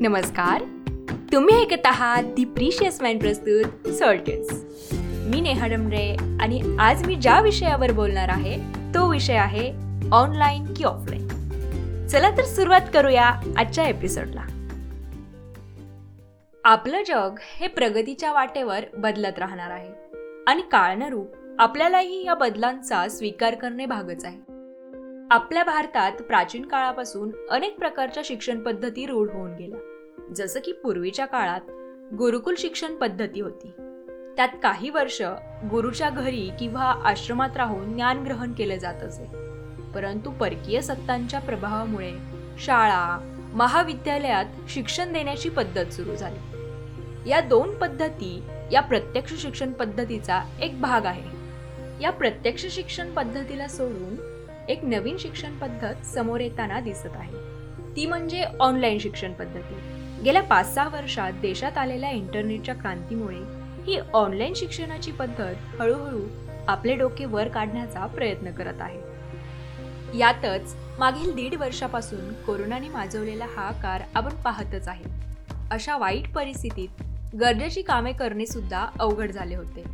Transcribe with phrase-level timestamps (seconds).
[0.00, 0.62] नमस्कार.
[1.32, 4.64] तुम्ही ऐकत आहात दी प्रिशियस मॅन प्रस्तुत सॉल्टेन्स
[5.26, 8.56] मी नेहा डमरे आणि आज मी ज्या विषयावर बोलणार आहे
[8.94, 9.72] तो विषय आहे
[10.12, 11.28] ऑनलाईन की ऑफलाईन.
[12.06, 13.24] चला तर सुरुवात करूया
[13.56, 14.42] आजच्या एपिसोडला.
[16.64, 19.90] आपलं जग हे प्रगतीच्या वाटेवर बदलत राहणार आहे
[20.46, 21.26] आणि काळानुरूप
[21.58, 24.55] आपल्यालाही या बदलांचा स्वीकार करणे भागच आहे.
[25.30, 29.78] आपल्या भारतात प्राचीन काळापासून अनेक प्रकारच्या शिक्षण पद्धती रूढ होऊन गेल्या.
[30.36, 31.60] जसं की पूर्वीच्या काळात
[32.14, 33.70] गुरुकुल शिक्षण पद्धती होती.
[34.36, 35.22] त्यात काही वर्ष
[35.70, 39.24] गुरुच्या घरी किंवा आश्रमात राहून ज्ञान ग्रहण केले जात असे.
[39.94, 42.12] परंतु परकीय सत्तांच्या प्रभावामुळे
[42.58, 46.40] शाळा महाविद्यालयात शिक्षण देण्याची पद्धत सुरू झाली.
[47.30, 51.36] या दोन पद्धती या प्रत्यक्ष शिक्षण पद्धतीचा एक भाग आहे.
[52.02, 54.35] या प्रत्यक्ष शिक्षण पद्धतीला सोडून
[54.68, 57.32] एक नवीन शिक्षण पद्धत समोर येताना दिसत आहे.
[57.96, 59.74] ती म्हणजे ऑनलाईन शिक्षण पद्धती.
[60.24, 63.38] गेल्या पाच सहा वर्षात देशात आलेल्या इंटरनेटच्या क्रांतीमुळे
[63.82, 66.20] ही ऑनलाईन शिक्षणाची पद्धत हळूहळू
[66.68, 68.98] आपले डोके वर काढण्याचा प्रयत्न करत आहे.
[70.18, 75.04] यातच मागील दीड वर्षापासून कोरोनाने माजवलेला हा कार आपण पाहतच आहे.
[75.70, 77.02] अशा वाईट परिस्थितीत
[77.34, 79.84] गरजेची कामे करणे सुद्धा अवघड झाले होते.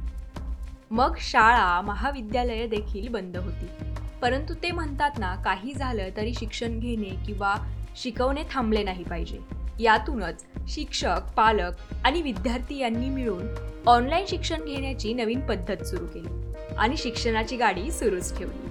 [0.91, 3.92] मग शाळा महाविद्यालये देखील बंद होती.
[4.23, 7.55] परंतु ते म्हणतात ना काही झालं तरी शिक्षण घेणे किंवा
[7.97, 9.39] शिकवणे थांबले नाही पाहिजे.
[9.79, 11.73] यातूनच शिक्षक पालक
[12.05, 13.47] आणि विद्यार्थी यांनी मिळून
[13.87, 18.69] ऑनलाईन शिक्षण घेण्याची नवीन पद्धत सुरू केली आणि शिक्षणाची गाडी सुरूच ठेवली.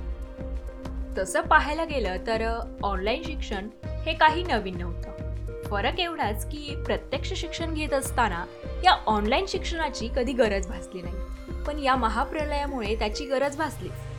[1.18, 3.68] तसं पाहायला गेलं तर ऑनलाईन शिक्षण
[4.06, 5.12] हे काही नवीन नव्हतं.
[5.64, 8.46] फरक एवढाच की प्रत्यक्ष शिक्षण घेत असताना
[8.84, 11.16] या ऑनलाईन शिक्षणाची कधी गरज भासली नाही.
[11.68, 14.11] पण या महाप्रलयामुळे त्याची गरज भासलीच.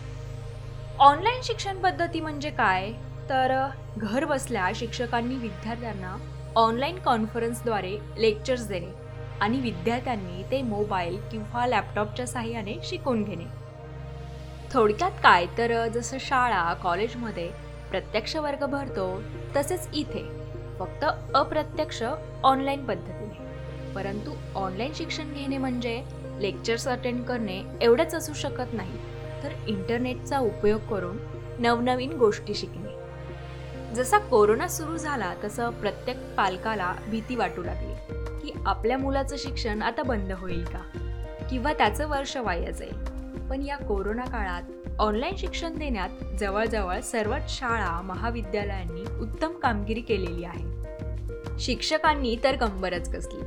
[1.03, 2.93] ऑनलाईन शिक्षण पद्धती म्हणजे काय?
[3.29, 3.53] तर
[3.99, 6.17] घर बसल्या शिक्षकांनी विद्यार्थ्यांना
[6.57, 8.93] ऑनलाईन कॉन्फरन्सद्वारे लेक्चर्स देणे
[9.41, 13.45] आणि विद्यार्थ्यांनी ते मोबाईल किंवा लॅपटॉपच्या सहाय्याने शिकून घेणे.
[14.73, 15.47] थोडक्यात काय?
[15.59, 17.51] तर जसं शाळा कॉलेजमध्ये
[17.91, 19.23] प्रत्यक्ष वर्ग भरतो
[19.57, 20.23] तसेच इथे
[20.79, 21.05] फक्त
[21.35, 22.03] अप्रत्यक्ष
[22.45, 23.93] ऑनलाईन पद्धतीने.
[23.95, 26.03] परंतु ऑनलाईन शिक्षण घेणे म्हणजे
[26.41, 29.12] लेक्चर्स अटेंड करणे एवढंच असू शकत नाही.
[29.43, 31.17] तर इंटरनेटचा उपयोग करून
[31.59, 33.03] नवनवीन गोष्टी शिकणे.
[33.95, 37.95] जसा कोरोना सुरू झाला तसं प्रत्येक पालकाला भीती वाटू लागली
[38.41, 40.79] की आपल्या मुलाचं शिक्षण आता बंद होईल का?
[41.51, 43.13] किंवा त्याचं वर्ष वाया जाईल.
[43.51, 44.63] पण या कोरोना काळात
[44.99, 50.65] ऑनलाईन शिक्षण देण्यात जवळजवळ सर्वच शाळा महाविद्यालयांनी उत्तम कामगिरी केलेली आहे.
[51.61, 53.41] शिक्षकांनी तर कंबरच कसली.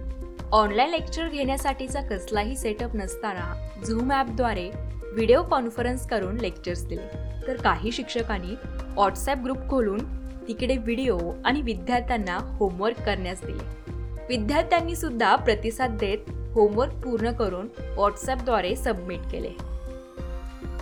[0.52, 4.72] ऑनलाईन लेक्चर घेण्यासाठीचा कसलाही सेटअप नसताना झूम ॲपद्वारे
[5.16, 7.08] व्हिडिओ कॉन्फरन्स करून लेक्चर्स दिले.
[7.48, 10.00] तर काही शिक्षकांनी व्हॉट्सॲप ग्रुप खोलून
[10.48, 13.92] तिकडे व्हिडिओ आणि विद्यार्थ्यांना होमवर्क करण्यास दिले.
[14.30, 19.52] विद्यार्थ्यांनी सुद्धा प्रतिसाद देत होमवर्क पूर्ण करून व्हॉट्सॲपद्वारे सबमिट केले.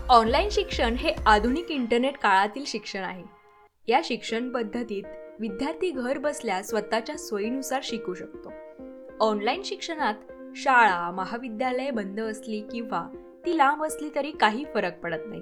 [0.09, 3.23] ऑनलाईन शिक्षण हे आधुनिक इंटरनेट काळातील शिक्षण आहे.
[3.87, 5.03] या शिक्षण पद्धतीत
[5.39, 8.51] विद्यार्थी घर बसल्या स्वतःच्या सोयीनुसार शिकू शकतो.
[9.19, 10.13] ऑनलाईन शिक्षणात
[10.55, 15.41] शाळा महाविद्यालये बंद असली किंवा ती लांब असली तरी काही फरक पडत नाही.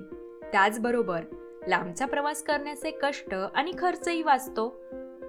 [0.51, 1.22] त्याचबरोबर
[1.67, 4.81] लांबचा प्रवास करण्याचे कष्ट आणि खर्चही वाचतो.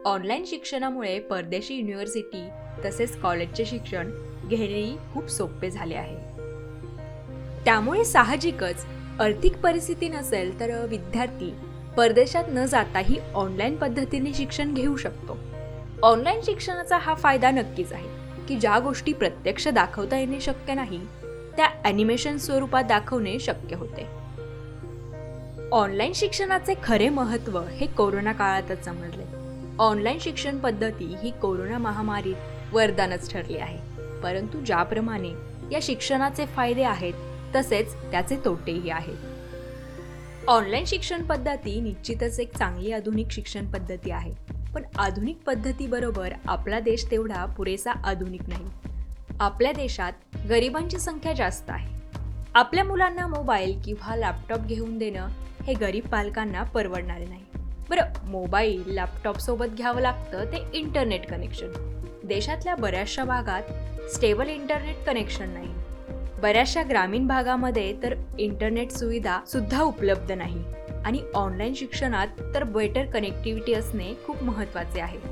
[0.05, 2.49] ऑनलाईन शिक्षणामुळे परदेशी युनिव्हर्सिटी
[2.85, 4.11] तसेच कॉलेजचे शिक्षण
[4.49, 6.17] घेणेही खूप सोपे झाले आहे.
[7.65, 8.87] त्यामुळे साहजिकच
[9.21, 11.55] आर्थिक परिस्थिती नसेल तर विद्यार्थी
[11.97, 15.39] परदेशात न जाताही ऑनलाईन पद्धतीने शिक्षण घेऊ शकतो.
[16.03, 18.09] ऑनलाईन शिक्षणाचा हा फायदा नक्कीच आहे
[18.49, 21.01] की ज्या गोष्टी प्रत्यक्ष दाखवता येणे शक्य नाही
[21.57, 24.23] त्या ॲनिमेशन स्वरूपात दाखवणे शक्य होते.
[25.73, 29.25] ऑनलाईन शिक्षणाचे खरे महत्त्व हे कोरोना काळातच समजले.
[29.79, 32.35] ऑनलाईन शिक्षण पद्धती ही कोरोना महामारीत
[32.73, 33.79] वरदानच ठरली आहे.
[34.21, 35.31] परंतु ज्याप्रमाणे
[35.73, 37.15] या शिक्षणाचे फायदे आहेत
[37.57, 39.17] तसेच त्याचे तोटेही आहेत.
[40.49, 44.35] ऑनलाईन शिक्षण पद्धती निश्चितच एक चांगली आधुनिक शिक्षण पद्धती आहे.
[44.75, 48.65] पण आधुनिक पद्धतीबरोबर आपला देश तेवढा पुरेसा आधुनिक नाही.
[49.43, 50.13] आपल्या देशात
[50.49, 51.95] गरिबांची संख्या जास्त आहे.
[52.55, 55.29] आपल्या मुलांना मोबाईल किंवा लॅपटॉप घेऊन देणं
[55.63, 57.63] हे गरीब पालकांना परवडणारे नाही.
[57.91, 61.67] बरं मोबाईल लॅपटॉपसोबत घ्यावं लागतं ते इंटरनेट कनेक्शन.
[62.25, 63.63] देशातल्या बऱ्याचशा भागात
[64.15, 65.75] स्टेबल इंटरनेट कनेक्शन नाही.
[66.41, 70.65] बऱ्याचशा ग्रामीण भागामध्ये तर इंटरनेट सुविधा सुद्धा उपलब्ध नाही.
[71.05, 75.32] आणि ऑनलाईन शिक्षणात तर बेटर कनेक्टिव्हिटी असणे खूप महत्त्वाचे आहे.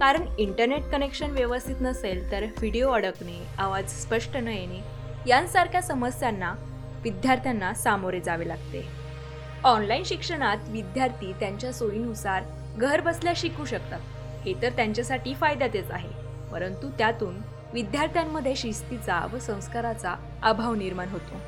[0.00, 4.80] कारण इंटरनेट कनेक्शन व्यवस्थित नसेल तर व्हिडिओ अडकणे आवाज स्पष्ट न येणे
[5.26, 6.54] यांसारख्या समस्यांना
[7.04, 8.88] विद्यार्थ्यांना सामोरे जावे लागते.
[9.64, 12.42] ऑनलाईन शिक्षणात विद्यार्थी त्यांच्या सोयीनुसार
[12.76, 14.00] घर बसल्या शिकू शकतात.
[14.44, 16.08] हे तर त्यांच्यासाठी फायद्यातच आहे.
[16.52, 17.34] परंतु त्यातून
[17.72, 21.40] विद्यार्थ्यांमध्ये शिस्तीचा व संस्काराचा अभाव निर्माण होतो.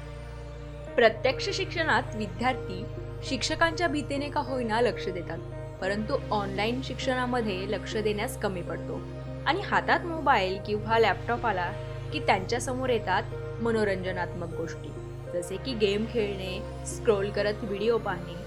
[0.96, 2.84] प्रत्यक्ष शिक्षणात विद्यार्थी
[3.28, 5.38] शिक्षकांच्या भीतीने का होईना लक्ष देतात.
[5.80, 9.00] परंतु ऑनलाईन शिक्षणामध्ये लक्ष देण्यास कमी पडतो.
[9.46, 11.72] आणि हातात मोबाईल किंवा लॅपटॉप आला
[12.12, 13.22] की त्यांच्यासमोर येतात
[13.62, 14.88] मनोरंजनात्मक गोष्टी.
[15.32, 18.46] जसे की गेम खेळणे स्क्रोल करत व्हिडिओ पाहणे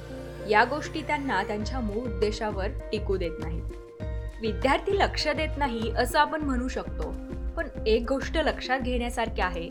[0.50, 3.64] या गोष्टी त्यांना त्यांच्या मूळ उद्देशावर टिकू देत नाहीत.
[4.42, 7.14] विद्यार्थी लक्ष देत नाही असं आपण म्हणू शकतो.
[7.58, 9.70] पण एक गोष्ट लक्षात घेण्यासारखी आहे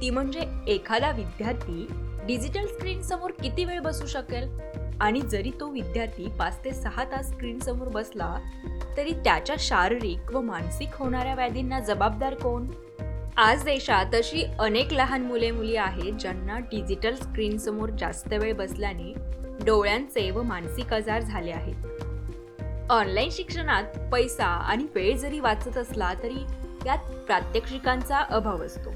[0.00, 1.86] ती म्हणजे एखादा विद्यार्थी
[2.26, 4.48] डिजिटल स्क्रीन समोर किती वेळ बसू शकेल?
[5.00, 8.36] आणि जरी तो विद्यार्थी पाच ते सहा तास स्क्रीन समोर बसला
[8.96, 12.70] तरी त्याच्या शारीरिक व मानसिक होणाऱ्या व्याधींना जबाबदार कोण?
[13.36, 19.14] आज देशात अशी अनेक लहान मुले मुली आहेत ज्यांना डिजिटल स्क्रीन समोर जास्त वेळ बसल्याने
[19.64, 21.84] डोळ्यांचे व मानसिक आजार झाले आहेत.
[22.90, 26.44] ऑनलाईन शिक्षणात पैसा आणि वेळ जरी वाचत असला तरी
[26.86, 28.90] यात प्रात्यक्षिकांचा अभाव असतो.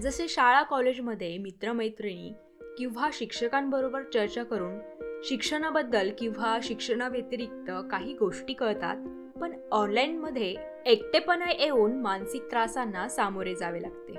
[0.00, 2.32] जसे शाळा कॉलेजमध्ये मित्रमैत्रिणी
[2.78, 4.78] किंवा शिक्षकांबरोबर चर्चा करून
[5.24, 8.96] शिक्षणाबद्दल किंवा शिक्षणाव्यतिरिक्त काही गोष्टी कळतात
[9.38, 10.54] पण ऑनलाईनमध्ये
[10.86, 14.12] एकटेपणा येऊन मानसिक त्रासांना सामोरे जावे लागते.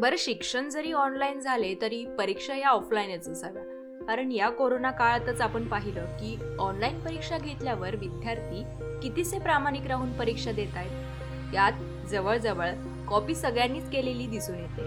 [0.00, 3.62] बरं शिक्षण जरी ऑनलाईन झाले तरी परीक्षा या ऑफलाईनच असाव्या.
[4.06, 8.64] कारण या कोरोना काळातच आपण पाहिलं की ऑनलाईन परीक्षा घेतल्यावर विद्यार्थी
[9.02, 11.54] कितीसे प्रामाणिक राहून परीक्षा देत आहेत?
[11.54, 12.70] यात जवळजवळ
[13.08, 14.82] कॉपी सगळ्यांनीच केलेली दिसून येते.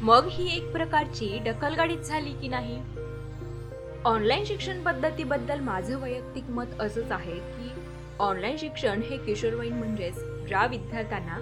[0.00, 3.03] मग ही एक प्रकारची ढकलगाडीच झाली की नाही?
[4.06, 7.70] ऑनलाईन शिक्षण पद्धतीबद्दल माझं वैयक्तिक मत असंच आहे की
[8.18, 10.18] ऑनलाईन शिक्षण हे किशोरवयीन म्हणजेच
[10.48, 11.38] ज्या विद्यार्थ्यांना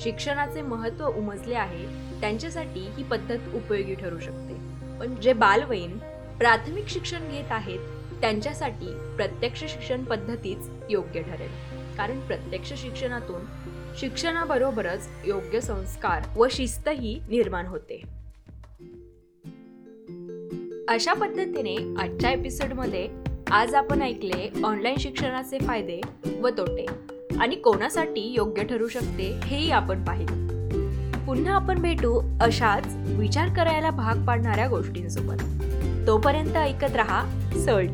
[0.00, 1.86] शिक्षणाचे महत्त्व उमजले आहे
[2.20, 4.54] त्यांच्यासाठी ही पद्धत उपयोगी ठरू शकते.
[4.98, 5.98] पण जे बालवयीन
[6.38, 7.78] प्राथमिक शिक्षण घेत आहेत
[8.20, 8.86] त्यांच्यासाठी
[9.16, 11.50] प्रत्यक्ष शिक्षण पद्धतीच योग्य ठरेल.
[11.96, 13.44] कारण प्रत्यक्ष शिक्षणातून
[13.98, 18.23] शिक्षणाबरोबरच योग्य संस्कार व शिस्तही निर्माण होते.
[20.88, 23.08] अशा पद्धतीने आजच्या एपिसोडमध्ये
[23.50, 26.00] आज आपण ऐकले ऑनलाईन शिक्षणाचे फायदे
[26.42, 26.86] व तोटे.
[27.40, 30.32] आणि कोणासाठी योग्य ठरू शकते हेही आपण पाहिले.
[31.26, 35.42] पुन्हा आपण भेटू अशाच विचार करायला भाग पाडणाऱ्या गोष्टींसोबत.
[36.06, 37.86] तोपर्यंत ऐकत रहा सळ